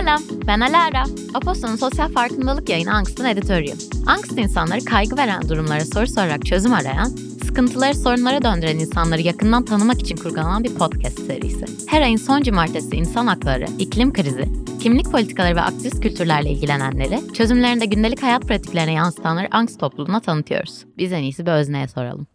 [0.00, 1.04] Selam, ben Alara.
[1.34, 3.78] Aposto'nun sosyal farkındalık yayını Angst'ın editörüyüm.
[4.06, 7.08] Angst insanları kaygı veren durumlara soru sorarak çözüm arayan,
[7.44, 11.66] sıkıntıları sorunlara döndüren insanları yakından tanımak için kurgulanan bir podcast serisi.
[11.86, 14.48] Her ayın son cumartesi insan hakları, iklim krizi,
[14.80, 20.84] kimlik politikaları ve aktivist kültürlerle ilgilenenleri, çözümlerinde gündelik hayat pratiklerine yansıtanları Angst topluluğuna tanıtıyoruz.
[20.98, 22.26] Biz en iyisi bir özneye soralım.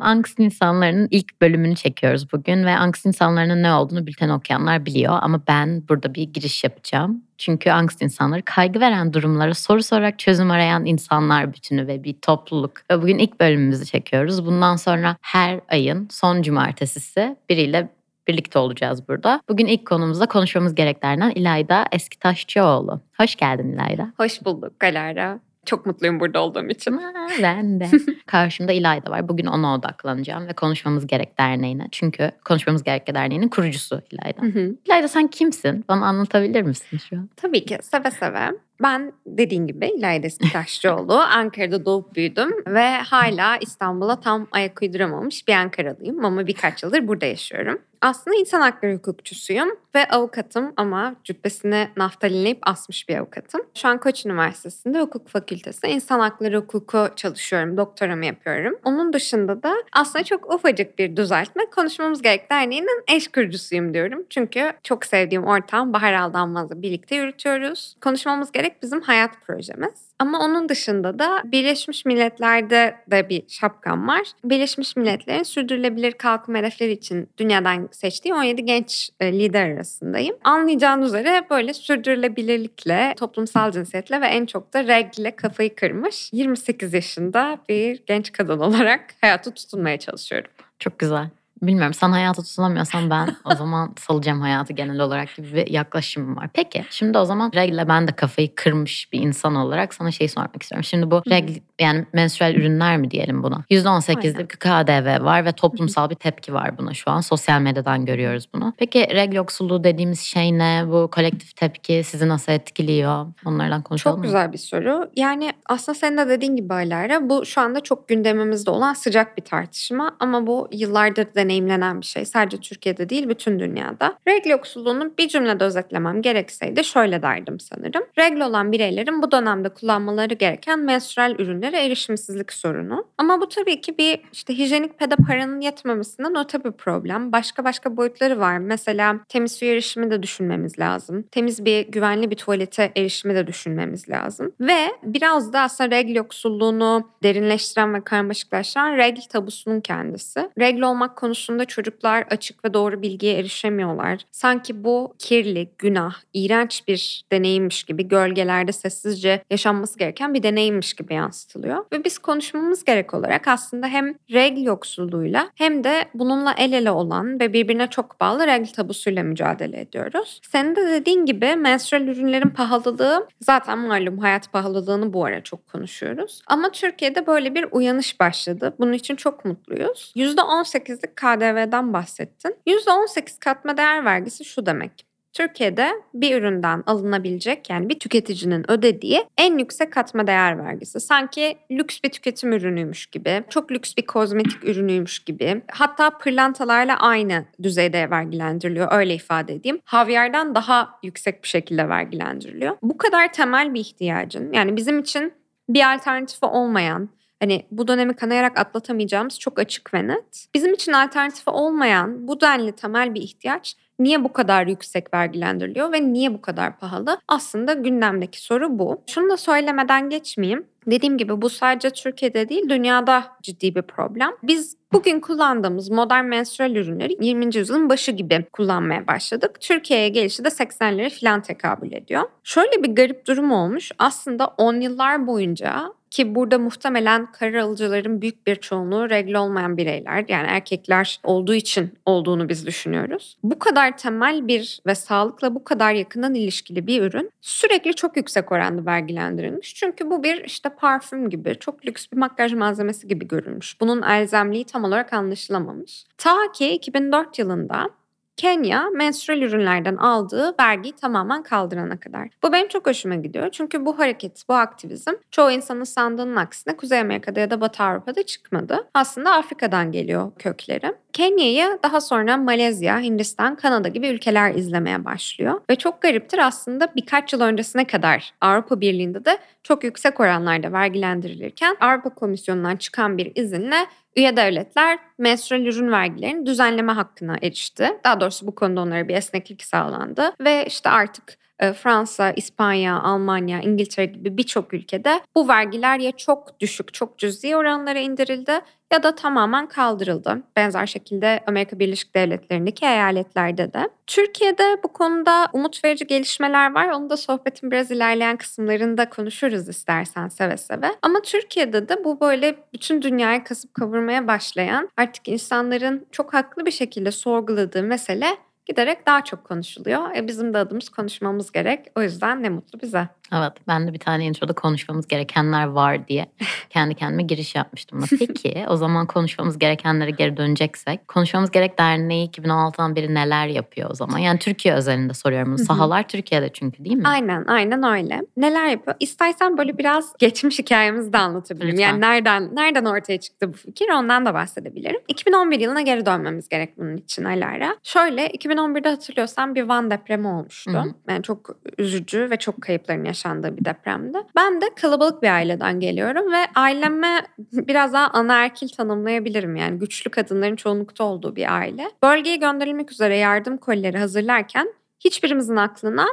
[0.00, 5.42] Angst insanlarının ilk bölümünü çekiyoruz bugün ve angst insanlarının ne olduğunu bülten okuyanlar biliyor ama
[5.48, 7.22] ben burada bir giriş yapacağım.
[7.38, 12.72] Çünkü angst insanları kaygı veren durumlara soru sorarak çözüm arayan insanlar bütünü ve bir topluluk.
[12.90, 14.46] Ve bugün ilk bölümümüzü çekiyoruz.
[14.46, 17.88] Bundan sonra her ayın son cumartesisi biriyle
[18.28, 19.40] birlikte olacağız burada.
[19.48, 23.00] Bugün ilk konumuzda konuşmamız gereklerden İlayda Eski Taşçıoğlu.
[23.16, 24.12] Hoş geldin İlayda.
[24.16, 25.47] Hoş bulduk Galara.
[25.66, 27.00] Çok mutluyum burada olduğum için.
[27.42, 27.88] ben de.
[28.26, 29.28] Karşımda İlayda var.
[29.28, 31.88] Bugün ona odaklanacağım ve Konuşmamız Gerek Derneği'ne.
[31.92, 34.42] Çünkü Konuşmamız Gerek Derneği'nin kurucusu İlayda.
[34.42, 34.74] Hı hı.
[34.84, 35.84] İlayda sen kimsin?
[35.88, 37.28] Bana anlatabilir misin şu an?
[37.36, 38.50] Tabii ki seve seve.
[38.82, 41.14] Ben dediğin gibi İlayda Taşçıoğlu.
[41.14, 47.26] Ankara'da doğup büyüdüm ve hala İstanbul'a tam ayak uyduramamış bir Ankaralıyım ama birkaç yıldır burada
[47.26, 47.78] yaşıyorum.
[48.00, 53.60] Aslında insan hakları hukukçusuyum ve avukatım ama cübbesine naftalinleyip asmış bir avukatım.
[53.74, 58.78] Şu an Koç Üniversitesi'nde hukuk fakültesinde insan hakları hukuku çalışıyorum, doktoramı yapıyorum.
[58.84, 64.24] Onun dışında da aslında çok ufacık bir düzeltme konuşmamız gerek derneğinin eş kurucusuyum diyorum.
[64.30, 67.96] Çünkü çok sevdiğim ortağım Bahar Aldanmaz'la birlikte yürütüyoruz.
[68.00, 70.08] Konuşmamız gerek bizim hayat projemiz.
[70.18, 74.22] Ama onun dışında da Birleşmiş Milletler'de de bir şapkam var.
[74.44, 80.36] Birleşmiş Milletler'in sürdürülebilir kalkınma hedefleri için dünyadan seçtiği 17 genç e, lider arasındayım.
[80.44, 87.58] Anlayacağın üzere böyle sürdürülebilirlikle, toplumsal cinsiyetle ve en çok da regle kafayı kırmış 28 yaşında
[87.68, 90.50] bir genç kadın olarak hayatı tutunmaya çalışıyorum.
[90.78, 91.30] Çok güzel.
[91.62, 96.48] Bilmiyorum sen hayata tutunamıyorsan ben o zaman salacağım hayatı genel olarak gibi bir yaklaşımım var.
[96.52, 100.62] Peki şimdi o zaman regle ben de kafayı kırmış bir insan olarak sana şey sormak
[100.62, 100.84] istiyorum.
[100.84, 103.64] Şimdi bu regl yani menstrual ürünler mi diyelim buna?
[103.70, 107.20] %18'lik bir KDV var ve toplumsal bir tepki var buna şu an.
[107.20, 108.72] Sosyal medyadan görüyoruz bunu.
[108.78, 110.84] Peki regl yoksulluğu dediğimiz şey ne?
[110.86, 113.26] Bu kolektif tepki sizi nasıl etkiliyor?
[113.44, 114.24] Onlardan konuşalım Çok mı?
[114.24, 115.10] güzel bir soru.
[115.16, 119.44] Yani aslında senin de dediğin gibi Alara bu şu anda çok gündemimizde olan sıcak bir
[119.44, 122.24] tartışma ama bu yıllardır deneyimlenmiş deneyimlenen bir şey.
[122.24, 124.18] Sadece Türkiye'de değil bütün dünyada.
[124.28, 128.02] Regl yoksulluğunu bir cümlede özetlemem gerekseydi şöyle derdim sanırım.
[128.18, 133.06] Regl olan bireylerin bu dönemde kullanmaları gereken menstrual ürünlere erişimsizlik sorunu.
[133.18, 137.32] Ama bu tabii ki bir işte hijyenik pede paranın yetmemesinden öte bir problem.
[137.32, 138.58] Başka başka boyutları var.
[138.58, 141.22] Mesela temiz su erişimi de düşünmemiz lazım.
[141.22, 144.52] Temiz bir güvenli bir tuvalete erişimi de düşünmemiz lazım.
[144.60, 150.50] Ve biraz da aslında regl yoksulluğunu derinleştiren ve karmaşıklaştıran regl tabusunun kendisi.
[150.58, 154.20] Regl olmak konusu konusunda çocuklar açık ve doğru bilgiye erişemiyorlar.
[154.30, 161.14] Sanki bu kirli, günah, iğrenç bir deneyimmiş gibi gölgelerde sessizce yaşanması gereken bir deneyimmiş gibi
[161.14, 161.84] yansıtılıyor.
[161.92, 167.40] Ve biz konuşmamız gerek olarak aslında hem regl yoksulluğuyla hem de bununla el ele olan
[167.40, 170.40] ve birbirine çok bağlı regl tabusuyla mücadele ediyoruz.
[170.50, 176.42] Senin de dediğin gibi menstrual ürünlerin pahalılığı zaten malum hayat pahalılığını bu ara çok konuşuyoruz.
[176.46, 178.74] Ama Türkiye'de böyle bir uyanış başladı.
[178.78, 180.12] Bunun için çok mutluyuz.
[180.16, 182.56] %18'lik KDV'den bahsettin.
[182.66, 185.08] %18 katma değer vergisi şu demek.
[185.32, 191.00] Türkiye'de bir üründen alınabilecek yani bir tüketicinin ödediği en yüksek katma değer vergisi.
[191.00, 195.62] Sanki lüks bir tüketim ürünüymüş gibi, çok lüks bir kozmetik ürünüymüş gibi.
[195.70, 199.80] Hatta pırlantalarla aynı düzeyde vergilendiriliyor öyle ifade edeyim.
[199.84, 202.76] Havyardan daha yüksek bir şekilde vergilendiriliyor.
[202.82, 205.32] Bu kadar temel bir ihtiyacın yani bizim için
[205.68, 207.08] bir alternatifi olmayan
[207.40, 210.46] hani bu dönemi kanayarak atlatamayacağımız çok açık ve net.
[210.54, 216.12] Bizim için alternatifi olmayan bu denli temel bir ihtiyaç niye bu kadar yüksek vergilendiriliyor ve
[216.12, 217.20] niye bu kadar pahalı?
[217.28, 219.02] Aslında gündemdeki soru bu.
[219.06, 220.66] Şunu da söylemeden geçmeyeyim.
[220.86, 224.30] Dediğim gibi bu sadece Türkiye'de değil dünyada ciddi bir problem.
[224.42, 227.56] Biz bugün kullandığımız modern menstrual ürünleri 20.
[227.56, 229.60] yüzyılın başı gibi kullanmaya başladık.
[229.60, 232.22] Türkiye'ye gelişi de 80'lere falan tekabül ediyor.
[232.44, 233.92] Şöyle bir garip durum olmuş.
[233.98, 240.24] Aslında 10 yıllar boyunca ki burada muhtemelen karar alıcıların büyük bir çoğunluğu regl olmayan bireyler
[240.28, 243.36] yani erkekler olduğu için olduğunu biz düşünüyoruz.
[243.42, 248.52] Bu kadar temel bir ve sağlıkla bu kadar yakından ilişkili bir ürün sürekli çok yüksek
[248.52, 249.74] oranda vergilendirilmiş.
[249.74, 253.80] Çünkü bu bir işte parfüm gibi çok lüks bir makyaj malzemesi gibi görülmüş.
[253.80, 256.04] Bunun elzemliği tam olarak anlaşılamamış.
[256.18, 257.90] Ta ki 2004 yılında
[258.38, 262.28] Kenya menstrual ürünlerden aldığı vergiyi tamamen kaldırana kadar.
[262.42, 263.48] Bu benim çok hoşuma gidiyor.
[263.52, 268.22] Çünkü bu hareket, bu aktivizm çoğu insanın sandığının aksine Kuzey Amerika'da ya da Batı Avrupa'da
[268.22, 268.88] çıkmadı.
[268.94, 270.94] Aslında Afrika'dan geliyor kökleri.
[271.18, 275.60] Kenya'yı daha sonra Malezya, Hindistan, Kanada gibi ülkeler izlemeye başlıyor.
[275.70, 281.76] Ve çok gariptir aslında birkaç yıl öncesine kadar Avrupa Birliği'nde de çok yüksek oranlarda vergilendirilirken
[281.80, 287.88] Avrupa Komisyonu'ndan çıkan bir izinle üye devletler menstrual ürün vergilerini düzenleme hakkına erişti.
[288.04, 294.06] Daha doğrusu bu konuda onlara bir esneklik sağlandı ve işte artık Fransa, İspanya, Almanya, İngiltere
[294.06, 298.60] gibi birçok ülkede bu vergiler ya çok düşük, çok cüzi oranlara indirildi
[298.92, 300.42] ya da tamamen kaldırıldı.
[300.56, 303.88] Benzer şekilde Amerika Birleşik Devletleri'ndeki eyaletlerde de.
[304.06, 306.88] Türkiye'de bu konuda umut verici gelişmeler var.
[306.88, 310.90] Onu da sohbetin biraz ilerleyen kısımlarında konuşuruz istersen seve seve.
[311.02, 316.70] Ama Türkiye'de de bu böyle bütün dünyayı kasıp kavurmaya başlayan artık insanların çok haklı bir
[316.70, 318.26] şekilde sorguladığı mesele
[318.68, 320.16] giderek daha çok konuşuluyor.
[320.16, 321.86] E bizim de adımız konuşmamız gerek.
[321.96, 323.08] O yüzden ne mutlu bize.
[323.32, 326.26] Evet ben de bir tane introda konuşmamız gerekenler var diye
[326.70, 328.04] kendi kendime giriş yapmıştım.
[328.18, 331.08] Peki o zaman konuşmamız gerekenlere geri döneceksek.
[331.08, 334.18] Konuşmamız gerek derneği 2016'dan beri neler yapıyor o zaman?
[334.18, 335.58] Yani Türkiye özelinde soruyorum bunu.
[335.58, 337.08] Sahalar Türkiye'de çünkü değil mi?
[337.08, 338.20] Aynen aynen öyle.
[338.36, 338.96] Neler yapıyor?
[339.00, 341.72] İstersen böyle biraz geçmiş hikayemizi de anlatabilirim.
[341.72, 341.88] Lütfen.
[341.88, 345.00] Yani nereden nereden ortaya çıktı bu fikir ondan da bahsedebilirim.
[345.08, 347.76] 2011 yılına geri dönmemiz gerek bunun için Alara.
[347.82, 350.72] Şöyle 2011'de hatırlıyorsan bir Van depremi olmuştu.
[350.72, 350.94] Hı-hı.
[351.08, 354.24] Yani çok üzücü ve çok kayıpların yaşandı yaşandığı bir depremde.
[354.36, 359.56] Ben de kalabalık bir aileden geliyorum ve aileme biraz daha anaerkil tanımlayabilirim.
[359.56, 361.90] Yani güçlü kadınların çoğunlukta olduğu bir aile.
[362.02, 366.06] Bölgeye gönderilmek üzere yardım kolileri hazırlarken hiçbirimizin aklına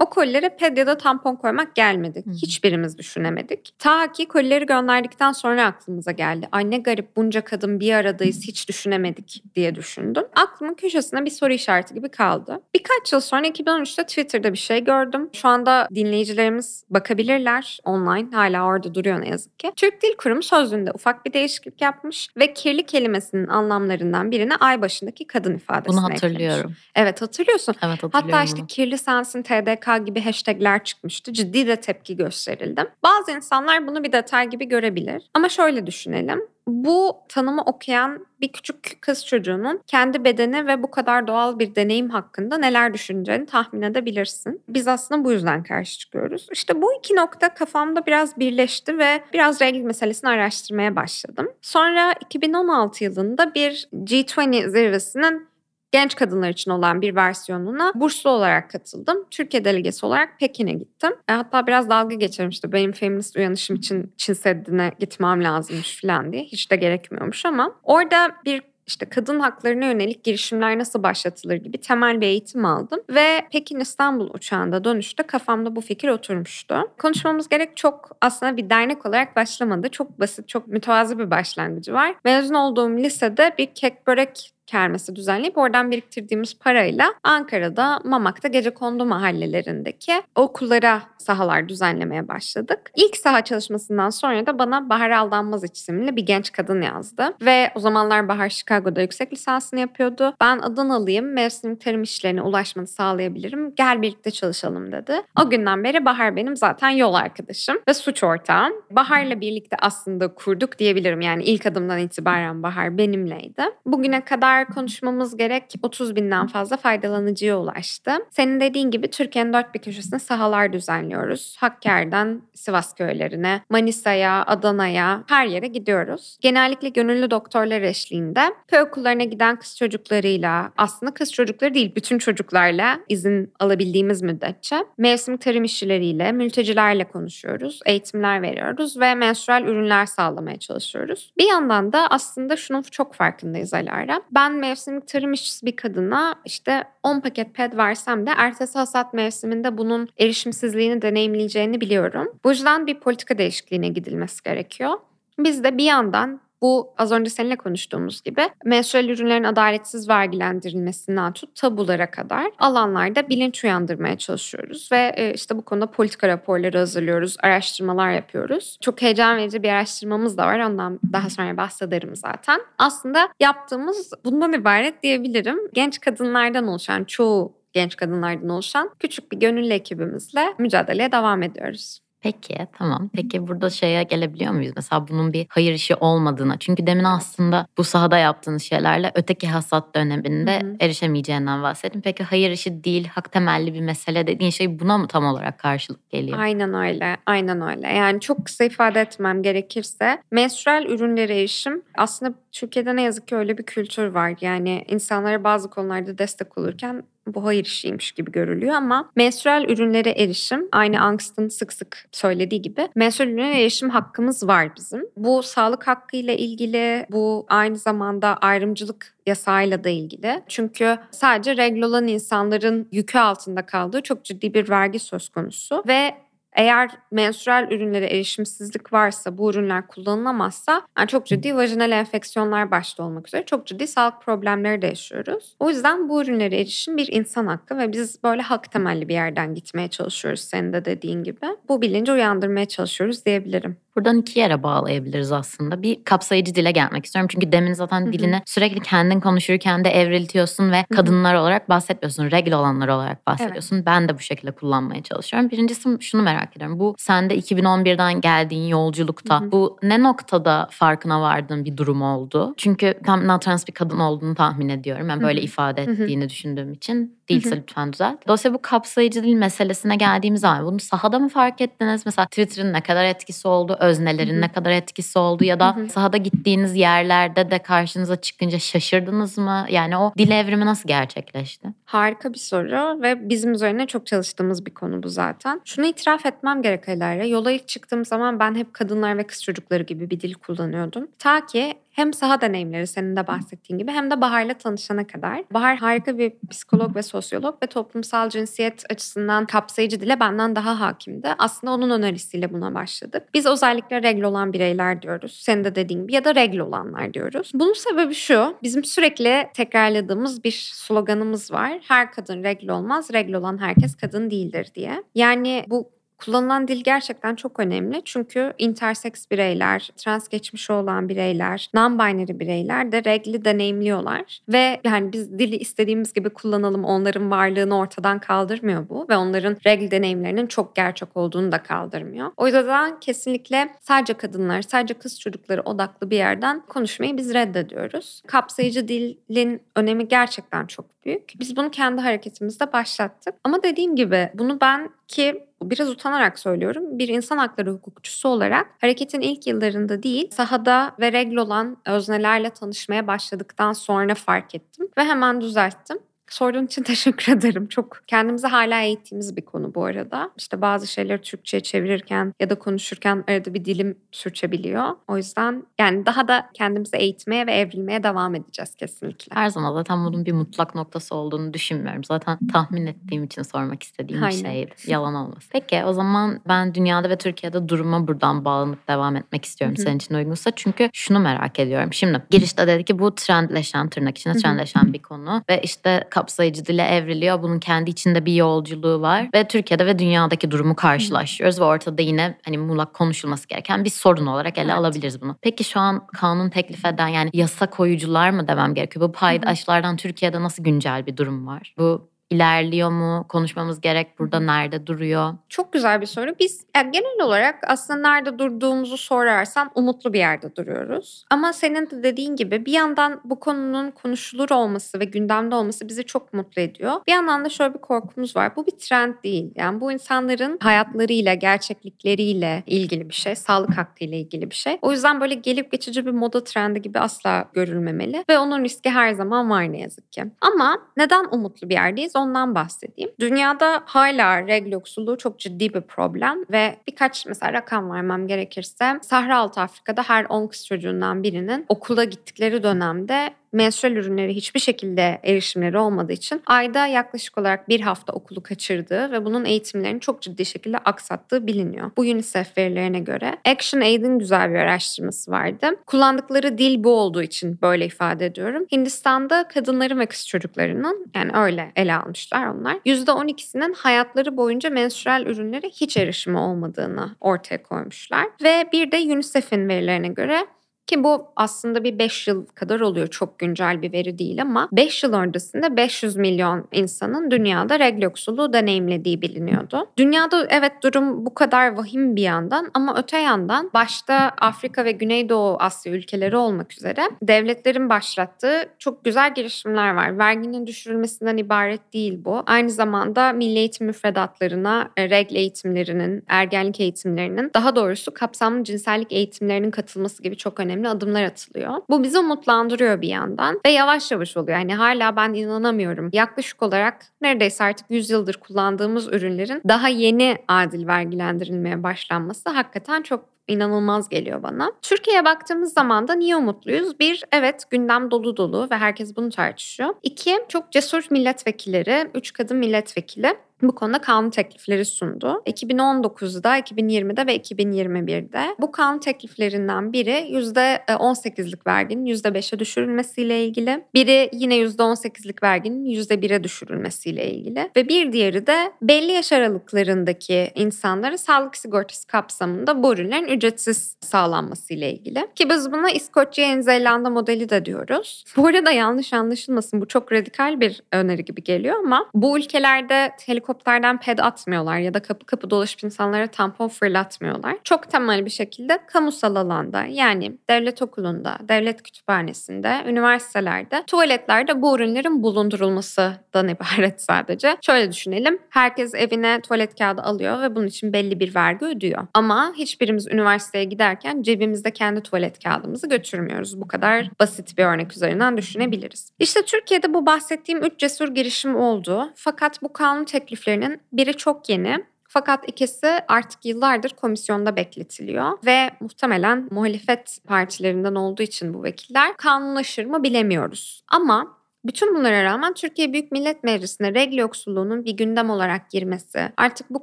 [0.00, 2.22] o kolilere ped ya da tampon koymak gelmedi.
[2.26, 2.30] Hı.
[2.30, 3.74] Hiçbirimiz düşünemedik.
[3.78, 6.48] Ta ki kolileri gönderdikten sonra aklımıza geldi.
[6.52, 10.24] Ay ne garip bunca kadın bir aradayız hiç düşünemedik diye düşündüm.
[10.36, 12.60] Aklımın köşesinde bir soru işareti gibi kaldı.
[12.74, 15.30] Birkaç yıl sonra 2013'te Twitter'da bir şey gördüm.
[15.32, 18.36] Şu anda dinleyicilerimiz bakabilirler online.
[18.36, 19.72] Hala orada duruyor ne yazık ki.
[19.76, 25.26] Türk Dil Kurumu sözlüğünde ufak bir değişiklik yapmış ve kirli kelimesinin anlamlarından birine ay başındaki
[25.26, 26.58] kadın ifadesini Bunu hatırlıyorum.
[26.58, 26.90] Eklemiş.
[26.94, 27.74] Evet hatırlıyorsun.
[27.82, 31.32] Evet hatırlıyorum Hatta işte kirli sensin TDK BDK gibi hashtagler çıkmıştı.
[31.32, 32.84] Ciddi de tepki gösterildi.
[33.02, 35.22] Bazı insanlar bunu bir detay gibi görebilir.
[35.34, 36.40] Ama şöyle düşünelim.
[36.66, 42.10] Bu tanımı okuyan bir küçük kız çocuğunun kendi bedeni ve bu kadar doğal bir deneyim
[42.10, 44.62] hakkında neler düşüneceğini tahmin edebilirsin.
[44.68, 46.46] Biz aslında bu yüzden karşı çıkıyoruz.
[46.52, 51.48] İşte bu iki nokta kafamda biraz birleşti ve biraz regl meselesini araştırmaya başladım.
[51.62, 55.51] Sonra 2016 yılında bir G20 zirvesinin
[55.92, 59.24] genç kadınlar için olan bir versiyonuna burslu olarak katıldım.
[59.30, 61.12] Türkiye delegesi olarak Pekin'e gittim.
[61.28, 62.72] E, hatta biraz dalga geçirmişti.
[62.72, 66.44] Benim feminist uyanışım için Çin Seddi'ne gitmem lazımmış falan diye.
[66.44, 72.20] Hiç de gerekmiyormuş ama orada bir işte kadın haklarına yönelik girişimler nasıl başlatılır gibi temel
[72.20, 73.00] bir eğitim aldım.
[73.10, 76.90] Ve Pekin İstanbul uçağında dönüşte kafamda bu fikir oturmuştu.
[76.98, 79.88] Konuşmamız gerek çok aslında bir dernek olarak başlamadı.
[79.88, 82.14] Çok basit, çok mütevazı bir başlangıcı var.
[82.24, 89.04] Mezun olduğum lisede bir kek börek kermesi düzenleyip oradan biriktirdiğimiz parayla Ankara'da Mamak'ta gece kondu
[89.04, 92.90] mahallelerindeki okullara sahalar düzenlemeye başladık.
[92.96, 97.34] İlk saha çalışmasından sonra da bana Bahar Aldanmaz isimli bir genç kadın yazdı.
[97.42, 100.34] Ve o zamanlar Bahar Chicago'da yüksek lisansını yapıyordu.
[100.40, 103.74] Ben Adanalıyım, mevsim tarım işlerine ulaşmanı sağlayabilirim.
[103.74, 105.12] Gel birlikte çalışalım dedi.
[105.40, 108.72] O günden beri Bahar benim zaten yol arkadaşım ve suç ortağım.
[108.90, 111.20] Bahar'la birlikte aslında kurduk diyebilirim.
[111.20, 113.62] Yani ilk adımdan itibaren Bahar benimleydi.
[113.86, 118.12] Bugüne kadar kadar konuşmamız gerek 30 binden fazla faydalanıcıya ulaştı.
[118.30, 121.56] Senin dediğin gibi Türkiye'nin dört bir köşesine sahalar düzenliyoruz.
[121.60, 126.38] Hakkari'den Sivas köylerine, Manisa'ya, Adana'ya her yere gidiyoruz.
[126.40, 133.00] Genellikle gönüllü doktorlar eşliğinde köy okullarına giden kız çocuklarıyla aslında kız çocukları değil bütün çocuklarla
[133.08, 141.32] izin alabildiğimiz müddetçe mevsim tarım işçileriyle, mültecilerle konuşuyoruz, eğitimler veriyoruz ve menstrual ürünler sağlamaya çalışıyoruz.
[141.38, 144.20] Bir yandan da aslında şunun çok farkındayız Alara.
[144.30, 149.14] Ben ben mevsimlik tarım işçisi bir kadına işte 10 paket ped versem de ertesi hasat
[149.14, 152.38] mevsiminde bunun erişimsizliğini deneyimleyeceğini biliyorum.
[152.44, 154.90] Bu yüzden bir politika değişikliğine gidilmesi gerekiyor.
[155.38, 161.54] Biz de bir yandan bu az önce seninle konuştuğumuz gibi menstrual ürünlerin adaletsiz vergilendirilmesinden tut
[161.54, 168.10] tabulara kadar alanlarda bilinç uyandırmaya çalışıyoruz ve e, işte bu konuda politika raporları hazırlıyoruz, araştırmalar
[168.10, 168.78] yapıyoruz.
[168.80, 170.60] Çok heyecan verici bir araştırmamız da var.
[170.60, 172.60] Ondan daha sonra bahsederim zaten.
[172.78, 175.58] Aslında yaptığımız bundan ibaret diyebilirim.
[175.72, 182.00] Genç kadınlardan oluşan çoğu genç kadınlardan oluşan küçük bir gönüllü ekibimizle mücadeleye devam ediyoruz.
[182.22, 183.10] Peki tamam.
[183.14, 184.72] Peki burada şeye gelebiliyor muyuz?
[184.76, 186.58] Mesela bunun bir hayır işi olmadığına.
[186.58, 190.76] Çünkü demin aslında bu sahada yaptığınız şeylerle öteki hasat döneminde Hı hı.
[190.80, 192.00] erişemeyeceğinden bahsettim.
[192.00, 196.10] Peki hayır işi değil, hak temelli bir mesele dediğin şey buna mı tam olarak karşılık
[196.10, 196.38] geliyor?
[196.38, 197.16] Aynen öyle.
[197.26, 197.88] Aynen öyle.
[197.88, 203.58] Yani çok kısa ifade etmem gerekirse menstrual ürünlere erişim aslında Türkiye'de ne yazık ki öyle
[203.58, 204.34] bir kültür var.
[204.40, 210.68] Yani insanlara bazı konularda destek olurken bu hayır işiymiş gibi görülüyor ama menstrual ürünlere erişim
[210.72, 215.06] aynı Angst'ın sık sık söylediği gibi menstrual ürünlere erişim hakkımız var bizim.
[215.16, 220.42] Bu sağlık hakkı ile ilgili bu aynı zamanda ayrımcılık yasayla da ilgili.
[220.48, 226.14] Çünkü sadece regl olan insanların yükü altında kaldığı çok ciddi bir vergi söz konusu ve
[226.56, 233.28] eğer menstrual ürünlere erişimsizlik varsa, bu ürünler kullanılamazsa yani çok ciddi vajinal enfeksiyonlar başta olmak
[233.28, 235.56] üzere çok ciddi sağlık problemleri de yaşıyoruz.
[235.60, 239.54] O yüzden bu ürünlere erişim bir insan hakkı ve biz böyle hak temelli bir yerden
[239.54, 241.46] gitmeye çalışıyoruz senin de dediğin gibi.
[241.68, 243.76] Bu bilinci uyandırmaya çalışıyoruz diyebilirim.
[243.96, 245.82] Buradan iki yere bağlayabiliriz aslında.
[245.82, 247.28] Bir kapsayıcı dile gelmek istiyorum.
[247.32, 248.12] Çünkü demin zaten Hı hı.
[248.12, 252.30] dilini sürekli kendin konuşurken de evriltiyorsun ve kadınlar olarak bahsetmiyorsun.
[252.30, 253.86] Regl olanlar olarak bahsediyorsun.
[253.86, 255.50] Ben de bu şekilde kullanmaya çalışıyorum.
[255.50, 256.78] Birincisi şunu merak ediyorum.
[256.78, 259.52] Bu sende 2011'den geldiğin yolculukta Hı hı.
[259.52, 262.54] bu ne noktada farkına vardığın bir durum oldu?
[262.56, 265.08] Çünkü tam trans bir kadın olduğunu tahmin ediyorum.
[265.08, 265.44] Yani Hı böyle hı.
[265.44, 267.18] ifade ettiğini düşündüğüm için.
[267.28, 268.26] Değilse lütfen düzelt.
[268.28, 272.02] Dolayısıyla bu kapsayıcı dil meselesine geldiğimiz zaman bunu sahada mı fark ettiniz?
[272.06, 273.76] Mesela Twitter'ın ne kadar etkisi oldu?
[273.80, 275.44] Öznelerin ne kadar etkisi oldu?
[275.44, 279.66] Ya da sahada gittiğiniz yerlerde de karşınıza çıkınca şaşırdınız mı?
[279.70, 281.68] Yani o dil evrimi nasıl gerçekleşti?
[281.84, 285.60] Harika bir soru ve bizim üzerine çok çalıştığımız bir konu bu zaten.
[285.64, 287.24] Şunu itiraf etmem gerek Alara.
[287.24, 291.08] Yola ilk çıktığım zaman ben hep kadınlar ve kız çocukları gibi bir dil kullanıyordum.
[291.18, 295.44] Ta ki hem saha deneyimleri senin de bahsettiğin gibi hem de Bahar'la tanışana kadar.
[295.54, 301.28] Bahar harika bir psikolog ve sosyolog ve toplumsal cinsiyet açısından kapsayıcı dile benden daha hakimdi.
[301.38, 303.22] Aslında onun önerisiyle buna başladık.
[303.34, 305.38] Biz özellikle regl olan bireyler diyoruz.
[305.40, 307.50] Senin de dediğin gibi ya da regl olanlar diyoruz.
[307.54, 308.56] Bunun sebebi şu.
[308.62, 311.80] Bizim sürekli tekrarladığımız bir sloganımız var.
[311.88, 315.02] Her kadın regl olmaz, regl olan herkes kadın değildir diye.
[315.14, 315.90] Yani bu
[316.24, 318.02] Kullanılan dil gerçekten çok önemli.
[318.04, 324.40] Çünkü interseks bireyler, trans geçmişi olan bireyler, non-binary bireyler de regli deneyimliyorlar.
[324.48, 329.06] Ve yani biz dili istediğimiz gibi kullanalım onların varlığını ortadan kaldırmıyor bu.
[329.08, 332.30] Ve onların regl deneyimlerinin çok gerçek olduğunu da kaldırmıyor.
[332.36, 338.22] O yüzden kesinlikle sadece kadınlar, sadece kız çocukları odaklı bir yerden konuşmayı biz reddediyoruz.
[338.26, 341.32] Kapsayıcı dilin önemi gerçekten çok büyük.
[341.40, 343.34] Biz bunu kendi hareketimizde başlattık.
[343.44, 346.98] Ama dediğim gibi bunu ben ki biraz utanarak söylüyorum.
[346.98, 353.06] Bir insan hakları hukukçusu olarak hareketin ilk yıllarında değil, sahada ve regl olan öznelerle tanışmaya
[353.06, 355.98] başladıktan sonra fark ettim ve hemen düzelttim.
[356.32, 357.68] Sorduğun için teşekkür ederim.
[357.68, 360.30] Çok kendimizi hala eğittiğimiz bir konu bu arada.
[360.36, 364.84] İşte bazı şeyleri Türkçe'ye çevirirken ya da konuşurken arada bir dilim sürçebiliyor.
[365.08, 369.36] O yüzden yani daha da kendimizi eğitmeye ve evrilmeye devam edeceğiz kesinlikle.
[369.36, 372.04] Her zaman zaten bunun bir mutlak noktası olduğunu düşünmüyorum.
[372.04, 374.52] Zaten tahmin ettiğim için sormak istediğim Aynen.
[374.52, 374.74] şeydi.
[374.86, 375.48] Yalan olmasın.
[375.52, 380.14] Peki o zaman ben dünyada ve Türkiye'de duruma buradan bağlanıp devam etmek istiyorum senin için
[380.14, 380.50] uygunsa.
[380.56, 381.92] Çünkü şunu merak ediyorum.
[381.92, 386.82] Şimdi girişte dedi ki bu trendleşen tırnak içinde trendleşen bir konu ve işte kapsayıcı dile
[386.82, 387.42] evriliyor.
[387.42, 392.38] Bunun kendi içinde bir yolculuğu var ve Türkiye'de ve dünyadaki durumu karşılaşıyoruz ve ortada yine
[392.44, 394.74] hani muğlak konuşulması gereken bir sorun olarak ele Evet.
[394.74, 395.36] alabiliriz bunu.
[395.42, 399.08] Peki şu an kanun teklif eden yani yasa koyucular mı demem gerekiyor?
[399.08, 401.74] Bu paydaşlardan Türkiye'de nasıl güncel bir durum var?
[401.78, 403.26] Bu ilerliyor mu?
[403.28, 405.34] Konuşmamız gerek burada nerede duruyor?
[405.48, 406.34] Çok güzel bir soru.
[406.40, 411.24] Biz yani genel olarak aslında nerede durduğumuzu sorarsan umutlu bir yerde duruyoruz.
[411.30, 416.04] Ama senin de dediğin gibi bir yandan bu konunun konuşulur olması ve gündemde olması bizi
[416.06, 416.92] çok mutlu ediyor.
[417.06, 418.56] Bir yandan da şöyle bir korkumuz var.
[418.56, 419.52] Bu bir trend değil.
[419.54, 423.36] Yani bu insanların hayatlarıyla, gerçeklikleriyle ilgili bir şey.
[423.36, 424.78] Sağlık hakkıyla ilgili bir şey.
[424.82, 428.24] O yüzden böyle gelip geçici bir moda trendi gibi asla görülmemeli.
[428.30, 430.24] Ve onun riski her zaman var ne yazık ki.
[430.40, 432.16] Ama neden umutlu bir yerdeyiz?
[432.22, 433.10] Ondan bahsedeyim.
[433.20, 439.38] Dünyada hala regl yoksulluğu çok ciddi bir problem ve birkaç mesela rakam vermem gerekirse Sahra
[439.38, 445.78] Altı Afrika'da her 10 kız çocuğundan birinin okula gittikleri dönemde menstrual ürünleri hiçbir şekilde erişimleri
[445.78, 450.78] olmadığı için ayda yaklaşık olarak bir hafta okulu kaçırdığı ve bunun eğitimlerini çok ciddi şekilde
[450.78, 451.90] aksattığı biliniyor.
[451.96, 453.36] Bu UNICEF verilerine göre.
[453.44, 455.66] Action Aid'in güzel bir araştırması vardı.
[455.86, 458.66] Kullandıkları dil bu olduğu için böyle ifade ediyorum.
[458.72, 462.76] Hindistan'da kadınların ve kız çocuklarının yani öyle ele almışlar onlar.
[462.86, 468.26] %12'sinin hayatları boyunca menstrual ürünlere hiç erişimi olmadığını ortaya koymuşlar.
[468.42, 470.46] Ve bir de UNICEF'in verilerine göre
[470.86, 473.06] Ki bu aslında bir 5 yıl kadar oluyor.
[473.06, 478.52] Çok güncel bir veri değil ama 5 yıl öncesinde 500 milyon insanın dünyada regl yoksulu
[478.52, 479.86] deneyimlediği biliniyordu.
[479.96, 485.56] Dünyada evet durum bu kadar vahim bir yandan ama öte yandan başta Afrika ve Güneydoğu
[485.60, 490.18] Asya ülkeleri olmak üzere devletlerin başlattığı çok güzel girişimler var.
[490.18, 492.42] Verginin düşürülmesinden ibaret değil bu.
[492.46, 499.70] Aynı zamanda milli eğitim müfredatlarına e, regl eğitimlerinin, ergenlik eğitimlerinin daha doğrusu kapsamlı cinsellik eğitimlerinin
[499.70, 501.74] katılması gibi çok önemli adımlar atılıyor.
[501.90, 504.58] Bu bizi umutlandırıyor bir yandan ve yavaş yavaş oluyor.
[504.58, 506.10] Yani hala ben inanamıyorum.
[506.12, 513.24] Yaklaşık olarak neredeyse artık 100 yıldır kullandığımız ürünlerin daha yeni adil vergilendirilmeye başlanması hakikaten çok
[513.48, 514.72] inanılmaz geliyor bana.
[514.82, 517.00] Türkiye'ye baktığımız zaman da niye umutluyuz?
[517.00, 519.94] Bir, evet gündem dolu dolu ve herkes bunu tartışıyor.
[520.02, 525.42] İki, çok cesur milletvekilleri, üç kadın milletvekili bu konuda kanun teklifleri sundu.
[525.46, 533.84] 2019'da, 2020'de ve 2021'de bu kanun tekliflerinden biri %18'lik verginin %5'e düşürülmesiyle ilgili.
[533.94, 537.70] Biri yine %18'lik verginin %1'e düşürülmesiyle ilgili.
[537.76, 544.88] Ve bir diğeri de belli yaş aralıklarındaki insanlara sağlık sigortası kapsamında bu ürünlerin ücretsiz sağlanmasıyla
[544.88, 545.26] ilgili.
[545.34, 548.24] Ki biz buna İskoçya, Yeni Zelanda modeli de diyoruz.
[548.36, 553.62] Bu arada yanlış anlaşılmasın bu çok radikal bir öneri gibi geliyor ama bu ülkelerde helikopter
[553.62, 557.56] helikopterden ped atmıyorlar ya da kapı kapı dolaşıp insanlara tampon fırlatmıyorlar.
[557.64, 565.22] Çok temel bir şekilde kamusal alanda yani devlet okulunda, devlet kütüphanesinde, üniversitelerde, tuvaletlerde bu ürünlerin
[565.22, 567.56] bulundurulmasından ibaret sadece.
[567.62, 568.38] Şöyle düşünelim.
[568.50, 572.06] Herkes evine tuvalet kağıdı alıyor ve bunun için belli bir vergi ödüyor.
[572.14, 576.60] Ama hiçbirimiz üniversiteye giderken cebimizde kendi tuvalet kağıdımızı götürmüyoruz.
[576.60, 579.10] Bu kadar basit bir örnek üzerinden düşünebiliriz.
[579.18, 582.12] İşte Türkiye'de bu bahsettiğim üç cesur girişim oldu.
[582.14, 584.84] Fakat bu kanun tekliflerinin biri çok yeni.
[585.08, 592.84] Fakat ikisi artık yıllardır komisyonda bekletiliyor ve muhtemelen muhalefet partilerinden olduğu için bu vekiller kanunlaşır
[592.84, 593.84] mı bilemiyoruz.
[593.88, 599.70] Ama bütün bunlara rağmen Türkiye Büyük Millet Meclisi'ne regl yoksulluğunun bir gündem olarak girmesi, artık
[599.70, 599.82] bu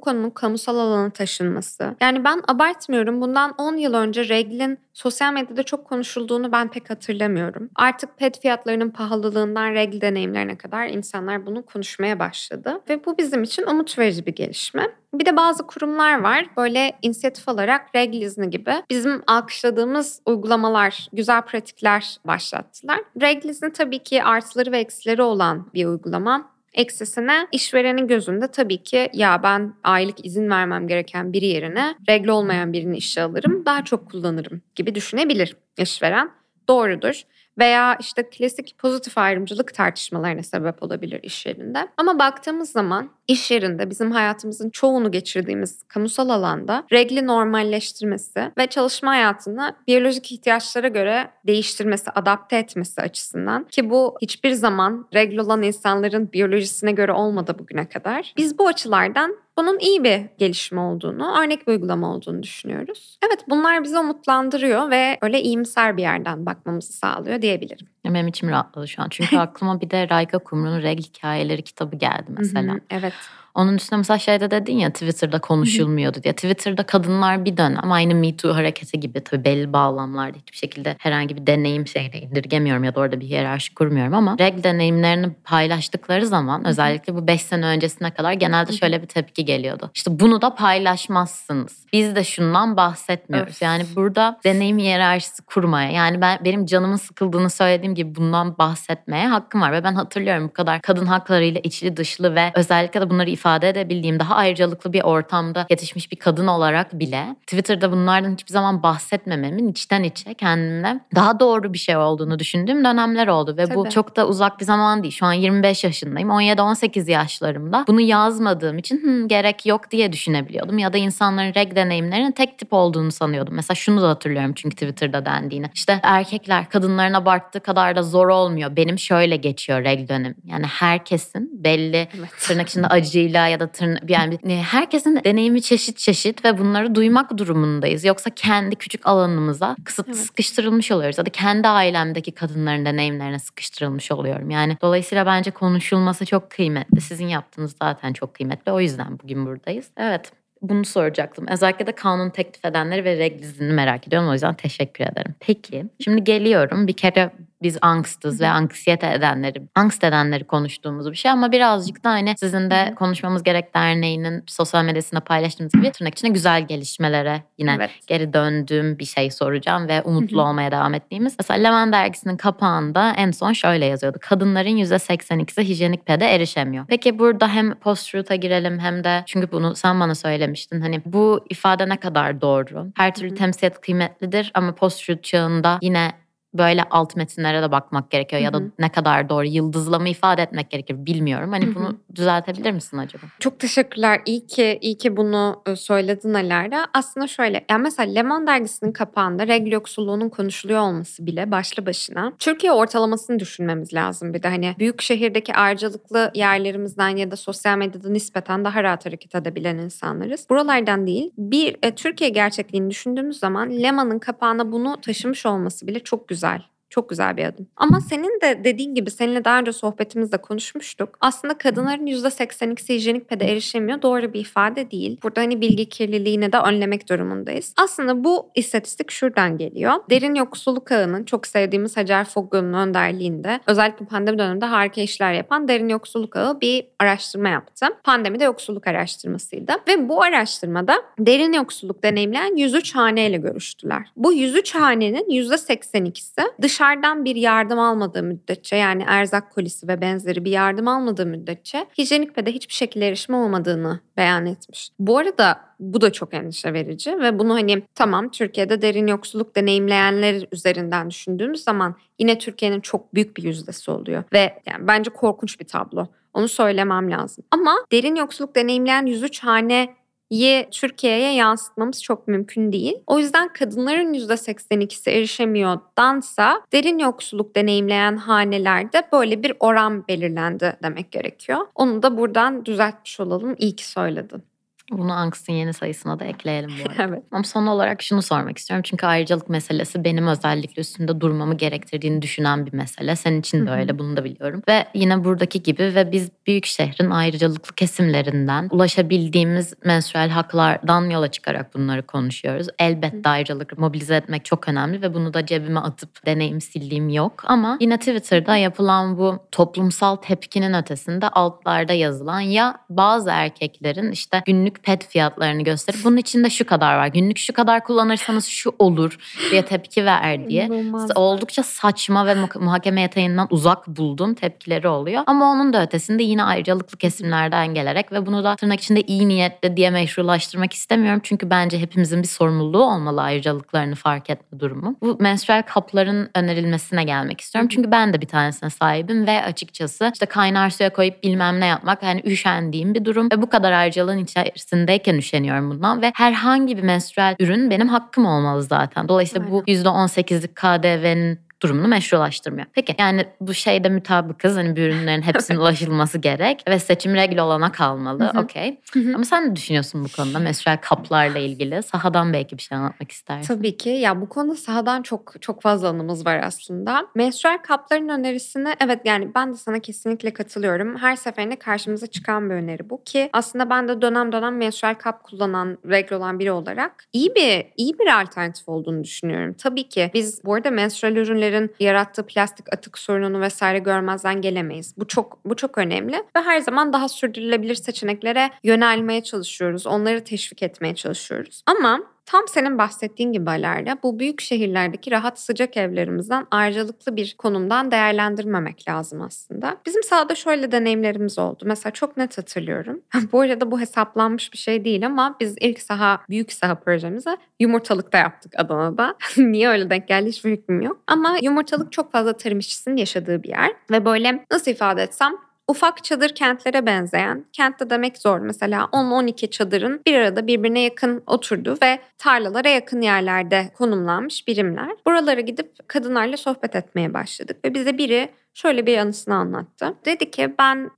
[0.00, 1.96] konunun kamusal alana taşınması.
[2.00, 7.70] Yani ben abartmıyorum bundan 10 yıl önce reglin sosyal medyada çok konuşulduğunu ben pek hatırlamıyorum.
[7.76, 12.80] Artık pet fiyatlarının pahalılığından regl deneyimlerine kadar insanlar bunu konuşmaya başladı.
[12.88, 14.88] Ve bu bizim için umut verici bir gelişme.
[15.14, 21.42] Bir de bazı kurumlar var böyle inisiyatif olarak regl izni gibi bizim alkışladığımız uygulamalar, güzel
[21.42, 23.00] pratikler başlattılar.
[23.20, 26.50] Regl izni tabii ki artıları ve eksileri olan bir uygulama.
[26.74, 32.72] Eksisine işverenin gözünde tabii ki ya ben aylık izin vermem gereken biri yerine regl olmayan
[32.72, 36.39] birini işe alırım daha çok kullanırım gibi düşünebilir işveren.
[36.70, 37.22] Doğrudur
[37.58, 41.88] veya işte klasik pozitif ayrımcılık tartışmalarına sebep olabilir iş yerinde.
[41.96, 49.10] Ama baktığımız zaman iş yerinde bizim hayatımızın çoğunu geçirdiğimiz kamusal alanda regli normalleştirmesi ve çalışma
[49.10, 56.32] hayatını biyolojik ihtiyaçlara göre değiştirmesi, adapte etmesi açısından ki bu hiçbir zaman regl olan insanların
[56.32, 58.34] biyolojisine göre olmadı bugüne kadar.
[58.36, 63.18] Biz bu açılardan bunun iyi bir gelişme olduğunu, örnek bir uygulama olduğunu düşünüyoruz.
[63.26, 67.86] Evet bunlar bizi umutlandırıyor ve öyle iyimser bir yerden bakmamızı sağlıyor diyebilirim.
[68.04, 69.08] Benim içim rahatladı şu an.
[69.08, 72.76] Çünkü aklıma bir de Rayka Kumru'nun Regl Hikayeleri kitabı geldi mesela.
[72.90, 73.12] evet.
[73.54, 76.34] Onun üstüne mesela şeyde dedin ya Twitter'da konuşulmuyordu diye.
[76.34, 81.36] Twitter'da kadınlar bir dönem aynı Me Too hareketi gibi tabii belli bağlamlarda hiçbir şekilde herhangi
[81.36, 86.66] bir deneyim şeyle indirgemiyorum ya da orada bir hiyerarşi kurmuyorum ama reg deneyimlerini paylaştıkları zaman
[86.66, 89.90] özellikle bu 5 sene öncesine kadar genelde şöyle bir tepki geliyordu.
[89.94, 91.86] İşte bunu da paylaşmazsınız.
[91.92, 93.54] Biz de şundan bahsetmiyoruz.
[93.54, 93.62] Öf.
[93.62, 99.60] Yani burada deneyim hiyerarşisi kurmaya yani ben benim canımın sıkıldığını söylediğim gibi bundan bahsetmeye hakkım
[99.60, 103.68] var ve ben hatırlıyorum bu kadar kadın haklarıyla içli dışlı ve özellikle de bunları ifade
[103.68, 109.68] edebildiğim daha ayrıcalıklı bir ortamda yetişmiş bir kadın olarak bile Twitter'da bunlardan hiçbir zaman bahsetmememin
[109.68, 113.74] içten içe kendimle daha doğru bir şey olduğunu düşündüğüm dönemler oldu ve Tabii.
[113.74, 115.14] bu çok da uzak bir zaman değil.
[115.14, 116.28] Şu an 25 yaşındayım.
[116.28, 122.32] 17-18 yaşlarımda bunu yazmadığım için Hı, gerek yok diye düşünebiliyordum ya da insanların reg deneyimlerinin
[122.32, 123.54] tek tip olduğunu sanıyordum.
[123.54, 125.70] Mesela şunu da hatırlıyorum çünkü Twitter'da dendiğini.
[125.74, 128.76] İşte erkekler kadınların abarttığı kadar da zor olmuyor.
[128.76, 130.34] Benim şöyle geçiyor reg dönem.
[130.44, 132.30] Yani herkesin belli evet.
[132.40, 137.38] tırnak içinde acıyla acıyla ya da tırna yani herkesin deneyimi çeşit çeşit ve bunları duymak
[137.38, 138.04] durumundayız.
[138.04, 140.18] Yoksa kendi küçük alanımıza kısıt evet.
[140.18, 144.50] sıkıştırılmış oluyoruz ya da kendi ailemdeki kadınların deneyimlerine sıkıştırılmış oluyorum.
[144.50, 147.00] Yani dolayısıyla bence konuşulması çok kıymetli.
[147.00, 148.72] Sizin yaptığınız zaten çok kıymetli.
[148.72, 149.86] O yüzden bugün buradayız.
[149.96, 151.46] Evet bunu soracaktım.
[151.48, 154.28] Özellikle de kanun teklif edenleri ve reglizini merak ediyorum.
[154.28, 155.34] O yüzden teşekkür ederim.
[155.40, 156.86] Peki şimdi geliyorum.
[156.86, 157.30] Bir kere
[157.62, 162.70] biz angstız ve anksiyete edenleri, angst edenleri konuştuğumuz bir şey ama birazcık da hani sizin
[162.70, 167.90] de konuşmamız gerek derneğinin sosyal medyasında paylaştığımız gibi tırnak içinde güzel gelişmelere yine evet.
[168.06, 171.36] geri döndüğüm bir şey soracağım ve umutlu olmaya devam ettiğimiz.
[171.38, 174.18] Mesela Levan dergisinin kapağında en son şöyle yazıyordu.
[174.20, 176.84] Kadınların %82'si hijyenik pede erişemiyor.
[176.88, 180.80] Peki burada hem post-truth'a girelim hem de çünkü bunu sen bana söylemiştin.
[180.80, 182.86] Hani bu ifade ne kadar doğru?
[182.96, 186.12] Her türlü temsiliyet kıymetlidir ama post-truth çağında yine
[186.54, 191.06] böyle alt metinlere de bakmak gerekiyor ya da ne kadar doğru yıldızlama ifade etmek gerekir
[191.06, 191.50] bilmiyorum.
[191.52, 193.22] Hani bunu düzeltebilir misin acaba?
[193.40, 194.20] Çok teşekkürler.
[194.26, 196.86] İyi ki iyi ki bunu söyledin Alara.
[196.94, 202.72] Aslında şöyle yani mesela Leman dergisinin kapağında regl yoksulluğunun konuşuluyor olması bile başlı başına Türkiye
[202.72, 208.64] ortalamasını düşünmemiz lazım bir de hani büyük şehirdeki ayrıcalıklı yerlerimizden ya da sosyal medyada nispeten
[208.64, 210.46] daha rahat hareket edebilen insanlarız.
[210.50, 216.28] Buralardan değil bir e, Türkiye gerçekliğini düşündüğümüz zaman Leman'ın kapağına bunu taşımış olması bile çok
[216.28, 216.62] güzel güzel.
[216.90, 217.68] Çok güzel bir adım.
[217.76, 221.18] Ama senin de dediğin gibi seninle daha önce sohbetimizde konuşmuştuk.
[221.20, 224.02] Aslında kadınların %82'si hijyenik pede erişemiyor.
[224.02, 225.18] Doğru bir ifade değil.
[225.22, 227.74] Burada hani bilgi kirliliğini de önlemek durumundayız.
[227.76, 229.92] Aslında bu istatistik şuradan geliyor.
[230.10, 235.88] Derin yoksulluk ağının çok sevdiğimiz Hacer Fogum'un önderliğinde özellikle pandemi döneminde harika işler yapan Derin
[235.88, 237.86] Yoksulluk Ağı bir araştırma yaptı.
[238.04, 239.72] Pandemide yoksulluk araştırmasıydı.
[239.88, 244.12] Ve bu araştırmada derin yoksulluk deneyimleyen 103 haneyle görüştüler.
[244.16, 250.44] Bu 103 hanenin %82'si dış dışarıdan bir yardım almadığı müddetçe yani erzak kolisi ve benzeri
[250.44, 254.90] bir yardım almadığı müddetçe hijyenik pede hiçbir şekilde erişim olmadığını beyan etmiş.
[254.98, 260.46] Bu arada bu da çok endişe verici ve bunu hani tamam Türkiye'de derin yoksulluk deneyimleyenler
[260.52, 265.66] üzerinden düşündüğümüz zaman yine Türkiye'nin çok büyük bir yüzdesi oluyor ve yani bence korkunç bir
[265.66, 266.06] tablo.
[266.34, 267.44] Onu söylemem lazım.
[267.50, 269.94] Ama derin yoksulluk deneyimleyen 103 hane
[270.30, 272.94] ye Türkiye'ye yansıtmamız çok mümkün değil.
[273.06, 281.58] O yüzden kadınların %82'si erişemiyordansa derin yoksulluk deneyimleyen hanelerde böyle bir oran belirlendi demek gerekiyor.
[281.74, 283.54] Onu da buradan düzeltmiş olalım.
[283.58, 284.49] İyi ki söyledin.
[284.90, 287.02] Bunu Angst'ın yeni sayısına da ekleyelim bu arada.
[287.08, 287.22] evet.
[287.32, 288.82] Ama son olarak şunu sormak istiyorum.
[288.82, 293.16] Çünkü ayrıcalık meselesi benim özellikle üstünde durmamı gerektirdiğini düşünen bir mesele.
[293.16, 294.62] Senin için de öyle bunu da biliyorum.
[294.68, 301.74] Ve yine buradaki gibi ve biz büyük şehrin ayrıcalıklı kesimlerinden ulaşabildiğimiz menstrual haklardan yola çıkarak
[301.74, 302.66] bunları konuşuyoruz.
[302.78, 307.42] Elbette ayrıcalık mobilize etmek çok önemli ve bunu da cebime atıp deneyim sildiğim yok.
[307.46, 314.79] Ama yine Twitter'da yapılan bu toplumsal tepkinin ötesinde altlarda yazılan ya bazı erkeklerin işte günlük
[314.82, 317.06] pet fiyatlarını gösterip bunun içinde şu kadar var.
[317.06, 319.18] Günlük şu kadar kullanırsanız şu olur
[319.50, 320.68] diye tepki ver diye.
[321.14, 325.22] Oldukça saçma ve muhakeme yatağından uzak bulduğum tepkileri oluyor.
[325.26, 329.76] Ama onun da ötesinde yine ayrıcalıklı kesimlerden gelerek ve bunu da tırnak içinde iyi niyetle
[329.76, 331.20] diye meşrulaştırmak istemiyorum.
[331.22, 334.96] Çünkü bence hepimizin bir sorumluluğu olmalı ayrıcalıklarını fark etme durumu.
[335.02, 337.68] Bu menstrual kapların önerilmesine gelmek istiyorum.
[337.72, 342.02] Çünkü ben de bir tanesine sahibim ve açıkçası işte kaynar suya koyup bilmem ne yapmak
[342.02, 343.28] hani üşendiğim bir durum.
[343.32, 348.26] Ve bu kadar ayrıcalığın içerisinde içerisindeyken üşeniyorum bundan ve herhangi bir menstrual ürün benim hakkım
[348.26, 349.08] olmalı zaten.
[349.08, 349.52] Dolayısıyla Aynen.
[349.52, 352.66] bu %18'lik KDV'nin durumunu meşrulaştırmıyor.
[352.72, 357.72] Peki yani bu şeyde mütabıkız hani bir ürünlerin hepsinin ulaşılması gerek ve seçim regl olana
[357.72, 358.32] kalmalı.
[358.36, 358.80] Okey.
[359.14, 361.82] Ama sen ne düşünüyorsun bu konuda menstrual kaplarla ilgili?
[361.82, 363.54] Sahadan belki bir şey anlatmak istersin.
[363.54, 363.90] Tabii ki.
[363.90, 367.06] Ya bu konuda sahadan çok çok fazla anımız var aslında.
[367.14, 370.96] Menstrual kapların önerisini evet yani ben de sana kesinlikle katılıyorum.
[370.96, 375.24] Her seferinde karşımıza çıkan bir öneri bu ki aslında ben de dönem dönem menstrual kap
[375.24, 379.54] kullanan regl olan biri olarak iyi bir iyi bir alternatif olduğunu düşünüyorum.
[379.54, 384.94] Tabii ki biz bu arada menstrual ürünleri ürünlerin yarattığı plastik atık sorununu vesaire görmezden gelemeyiz.
[384.96, 389.86] Bu çok bu çok önemli ve her zaman daha sürdürülebilir seçeneklere yönelmeye çalışıyoruz.
[389.86, 391.62] Onları teşvik etmeye çalışıyoruz.
[391.66, 397.90] Ama Tam senin bahsettiğin gibi Alerya bu büyük şehirlerdeki rahat sıcak evlerimizden ayrıcalıklı bir konumdan
[397.90, 399.76] değerlendirmemek lazım aslında.
[399.86, 401.64] Bizim sahada şöyle deneyimlerimiz oldu.
[401.66, 403.00] Mesela çok net hatırlıyorum.
[403.32, 408.18] bu arada bu hesaplanmış bir şey değil ama biz ilk saha, büyük saha projemizi yumurtalıkta
[408.18, 409.14] yaptık Adana'da.
[409.36, 411.00] Niye öyle denk geldi hiçbir fikrim yok.
[411.06, 413.72] Ama yumurtalık çok fazla tarım işçisinin yaşadığı bir yer.
[413.90, 415.32] Ve böyle nasıl ifade etsem
[415.70, 421.78] ufak çadır kentlere benzeyen, kentte demek zor mesela 10-12 çadırın bir arada birbirine yakın oturduğu
[421.82, 424.90] ve tarlalara yakın yerlerde konumlanmış birimler.
[425.06, 429.94] Buralara gidip kadınlarla sohbet etmeye başladık ve bize biri şöyle bir anısını anlattı.
[430.04, 430.90] Dedi ki ben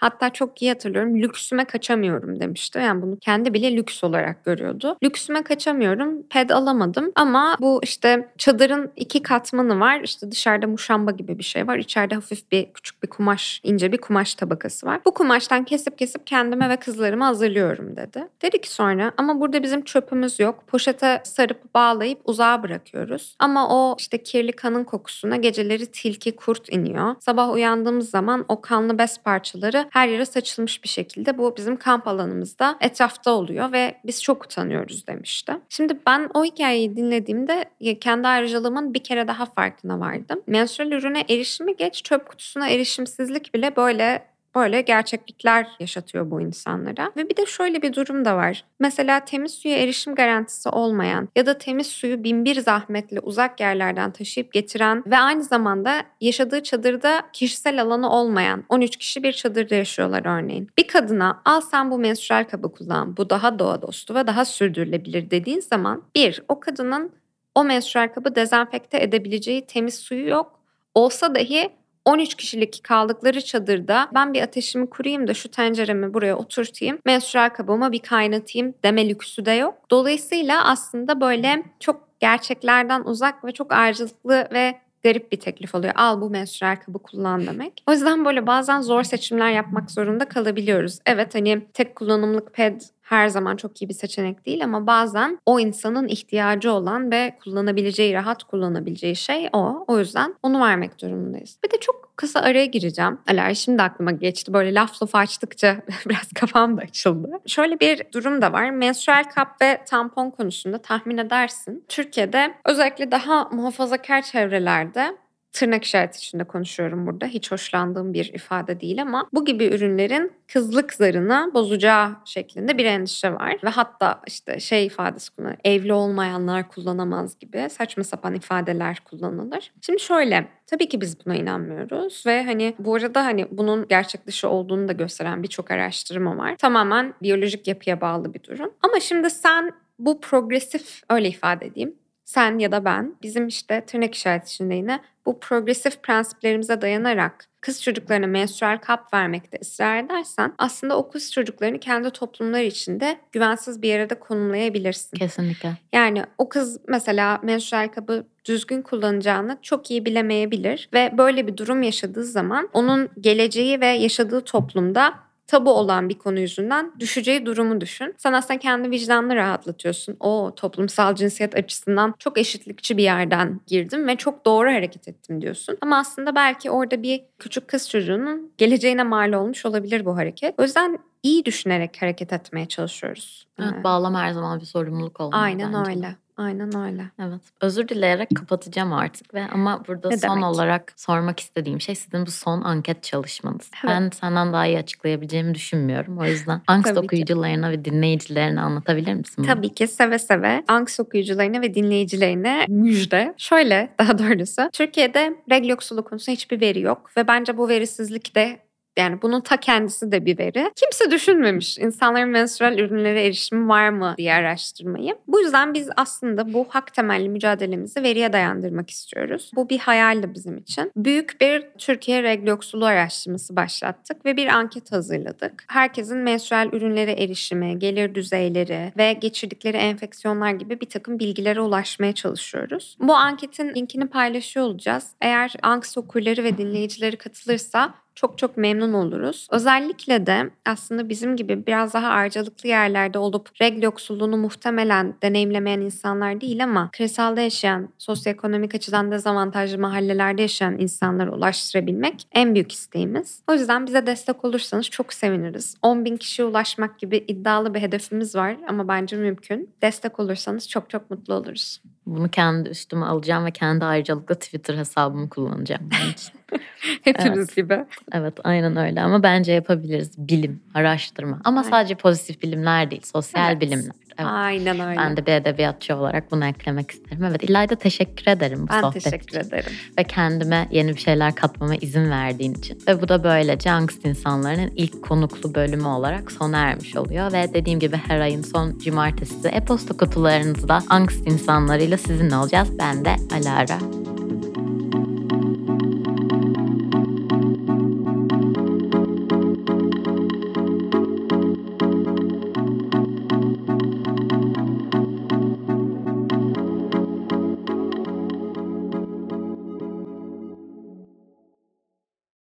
[0.00, 2.78] Hatta çok iyi hatırlıyorum lüksüme kaçamıyorum demişti.
[2.78, 4.96] Yani bunu kendi bile lüks olarak görüyordu.
[5.02, 10.00] Lüksüme kaçamıyorum ped alamadım ama bu işte çadırın iki katmanı var.
[10.00, 11.78] İşte dışarıda muşamba gibi bir şey var.
[11.78, 15.00] İçeride hafif bir küçük bir kumaş, ince bir kumaş tabakası var.
[15.06, 18.28] Bu kumaştan kesip kesip kendime ve kızlarıma hazırlıyorum dedi.
[18.42, 20.64] Dedi ki sonra ama burada bizim çöpümüz yok.
[20.66, 23.36] Poşete sarıp bağlayıp uzağa bırakıyoruz.
[23.38, 27.14] Ama o işte kirli kanın kokusuna geceleri tilki, kurt iniyor.
[27.20, 32.08] Sabah uyandığımız zaman o kanlı bez parçaları her yere saçılmış bir şekilde bu bizim kamp
[32.08, 35.52] alanımızda etrafta oluyor ve biz çok utanıyoruz demişti.
[35.68, 37.64] Şimdi ben o hikayeyi dinlediğimde
[38.00, 40.40] kendi ayrıcalığımın bir kere daha farkına vardım.
[40.46, 47.12] Menstrual ürüne erişimi geç çöp kutusuna erişimsizlik bile böyle böyle gerçeklikler yaşatıyor bu insanlara.
[47.16, 48.64] Ve bir de şöyle bir durum da var.
[48.80, 54.52] Mesela temiz suya erişim garantisi olmayan ya da temiz suyu binbir zahmetle uzak yerlerden taşıyıp
[54.52, 60.70] getiren ve aynı zamanda yaşadığı çadırda kişisel alanı olmayan 13 kişi bir çadırda yaşıyorlar örneğin.
[60.78, 65.30] Bir kadına al sen bu menstrual kabı kullan bu daha doğa dostu ve daha sürdürülebilir
[65.30, 67.12] dediğin zaman bir o kadının
[67.54, 70.60] o menstrual kabı dezenfekte edebileceği temiz suyu yok.
[70.94, 71.70] Olsa dahi
[72.04, 77.92] 13 kişilik kaldıkları çadırda ben bir ateşimi kurayım da şu tenceremi buraya oturtayım, menstrual kabıma
[77.92, 79.74] bir kaynatayım deme lüksü de yok.
[79.90, 85.92] Dolayısıyla aslında böyle çok gerçeklerden uzak ve çok ayrıcalıklı ve garip bir teklif oluyor.
[85.96, 87.82] Al bu menstrual kabı kullan demek.
[87.86, 90.98] O yüzden böyle bazen zor seçimler yapmak zorunda kalabiliyoruz.
[91.06, 95.60] Evet hani tek kullanımlık ped her zaman çok iyi bir seçenek değil ama bazen o
[95.60, 99.84] insanın ihtiyacı olan ve kullanabileceği, rahat kullanabileceği şey o.
[99.88, 101.58] O yüzden onu vermek durumundayız.
[101.64, 103.18] Bir de çok kısa araya gireceğim.
[103.30, 104.52] Alar şimdi aklıma geçti.
[104.52, 107.30] Böyle laf laf açtıkça biraz kafam da açıldı.
[107.46, 108.70] Şöyle bir durum da var.
[108.70, 111.84] Menstrual kap ve tampon konusunda tahmin edersin.
[111.88, 115.16] Türkiye'de özellikle daha muhafazakar çevrelerde
[115.54, 117.26] tırnak işareti içinde konuşuyorum burada.
[117.26, 123.32] Hiç hoşlandığım bir ifade değil ama bu gibi ürünlerin kızlık zarını bozacağı şeklinde bir endişe
[123.32, 123.56] var.
[123.64, 125.56] Ve hatta işte şey ifadesi kullanılır.
[125.64, 129.72] Evli olmayanlar kullanamaz gibi saçma sapan ifadeler kullanılır.
[129.80, 134.48] Şimdi şöyle tabii ki biz buna inanmıyoruz ve hani bu arada hani bunun gerçek dışı
[134.48, 136.56] olduğunu da gösteren birçok araştırma var.
[136.56, 138.70] Tamamen biyolojik yapıya bağlı bir durum.
[138.82, 144.14] Ama şimdi sen bu progresif öyle ifade edeyim sen ya da ben bizim işte tırnak
[144.14, 150.98] işareti içinde yine bu progresif prensiplerimize dayanarak kız çocuklarına menstrual kap vermekte ısrar edersen aslında
[150.98, 155.16] o kız çocuklarını kendi toplumları içinde güvensiz bir yere de konumlayabilirsin.
[155.16, 155.78] Kesinlikle.
[155.92, 161.82] Yani o kız mesela menstrual kabı düzgün kullanacağını çok iyi bilemeyebilir ve böyle bir durum
[161.82, 165.14] yaşadığı zaman onun geleceği ve yaşadığı toplumda
[165.46, 168.14] tabu olan bir konu yüzünden düşeceği durumu düşün.
[168.18, 170.16] Sen aslında kendi vicdanını rahatlatıyorsun.
[170.20, 175.78] O toplumsal cinsiyet açısından çok eşitlikçi bir yerden girdim ve çok doğru hareket ettim diyorsun.
[175.80, 180.54] Ama aslında belki orada bir küçük kız çocuğunun geleceğine mal olmuş olabilir bu hareket.
[180.58, 183.46] O yüzden iyi düşünerek hareket etmeye çalışıyoruz.
[183.58, 185.90] Evet, bağlama her zaman bir sorumluluk olmalı Aynen bence.
[185.90, 186.16] öyle.
[186.36, 187.02] Aynen öyle.
[187.18, 187.40] Evet.
[187.60, 190.44] Özür dileyerek kapatacağım artık ve ama burada Ne son demek?
[190.44, 193.70] olarak sormak istediğim şey sizin bu son anket çalışmanız.
[193.84, 193.94] Evet.
[193.94, 196.18] Ben senden daha iyi açıklayabileceğimi düşünmüyorum.
[196.18, 196.98] O yüzden Angst ki.
[197.00, 199.34] okuyucularına ve dinleyicilerine anlatabilir misin?
[199.38, 199.46] bunu?
[199.46, 203.34] Tabii ki seve seve Anks okuyucularına ve dinleyicilerine müjde.
[203.36, 208.63] Şöyle daha doğrusu Türkiye'de regl yoksulu konusunda hiçbir veri yok ve bence bu verisizlik de
[208.98, 210.72] yani bunun ta kendisi de bir veri.
[210.76, 215.16] Kimse düşünmemiş insanların menstrual ürünlere erişimi var mı diye araştırmayı.
[215.28, 219.50] Bu yüzden biz aslında bu hak temelli mücadelemizi veriye dayandırmak istiyoruz.
[219.56, 220.92] Bu bir hayaldi bizim için.
[220.96, 225.64] Büyük bir Türkiye regl yoksulu araştırması başlattık ve bir anket hazırladık.
[225.68, 232.96] Herkesin menstrual ürünlere erişimi, gelir düzeyleri ve geçirdikleri enfeksiyonlar gibi bir takım bilgilere ulaşmaya çalışıyoruz.
[233.00, 235.06] Bu anketin linkini paylaşıyor olacağız.
[235.20, 239.48] Eğer Anks okurları ve dinleyicileri katılırsa çok çok memnun oluruz.
[239.50, 246.40] Özellikle de aslında bizim gibi biraz daha harcalıklı yerlerde olup regl yoksulluğunu muhtemelen deneyimlemeyen insanlar
[246.40, 253.42] değil ama kırsalda yaşayan, sosyoekonomik açıdan dezavantajlı mahallelerde yaşayan insanlara ulaştırabilmek en büyük isteğimiz.
[253.48, 255.76] O yüzden bize destek olursanız çok seviniriz.
[255.82, 259.74] 10 bin kişiye ulaşmak gibi iddialı bir hedefimiz var ama bence mümkün.
[259.82, 261.80] Destek olursanız çok çok mutlu oluruz.
[262.06, 265.82] Bunu kendi üstüme alacağım ve kendi ayrıcalıklı Twitter hesabımı kullanacağım.
[265.82, 266.32] bunun için.
[267.04, 267.84] Hepimiz gibi.
[268.12, 270.18] evet aynen öyle ama bence yapabiliriz.
[270.18, 271.40] Bilim, araştırma.
[271.44, 271.70] Ama Aynen.
[271.70, 273.60] sadece pozitif bilimler değil, sosyal Evet.
[273.60, 273.92] bilimler.
[274.18, 274.30] Evet.
[274.32, 274.96] Aynen öyle.
[274.98, 277.24] Ben de bir edebiyatçı olarak bunu eklemek isterim.
[277.24, 279.48] Evet İlayda teşekkür ederim bu ben sohbet teşekkür için.
[279.48, 279.72] ederim.
[279.98, 282.78] Ve kendime yeni bir şeyler katmama izin verdiğin için.
[282.88, 287.32] Ve bu da böylece Angst insanlarının ilk konuklu bölümü olarak sona ermiş oluyor.
[287.32, 292.68] Ve dediğim gibi her ayın son cumartesi e-posta kutularınızda Angst insanlarıyla sizinle olacağız.
[292.78, 293.78] Ben de Alara.